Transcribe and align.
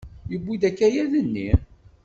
Yewwi-d 0.31 0.63
akayad-nni? 0.69 1.49